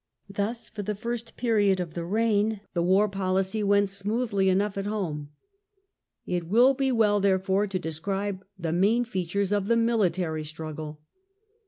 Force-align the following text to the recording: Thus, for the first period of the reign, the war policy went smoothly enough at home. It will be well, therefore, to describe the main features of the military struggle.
Thus, 0.29 0.67
for 0.67 0.81
the 0.81 0.95
first 0.95 1.37
period 1.37 1.79
of 1.79 1.93
the 1.93 2.03
reign, 2.03 2.61
the 2.73 2.81
war 2.81 3.07
policy 3.07 3.61
went 3.61 3.87
smoothly 3.89 4.49
enough 4.49 4.75
at 4.75 4.87
home. 4.87 5.29
It 6.25 6.47
will 6.47 6.73
be 6.73 6.91
well, 6.91 7.19
therefore, 7.19 7.67
to 7.67 7.77
describe 7.77 8.43
the 8.57 8.73
main 8.73 9.05
features 9.05 9.51
of 9.51 9.67
the 9.67 9.77
military 9.77 10.43
struggle. 10.43 11.01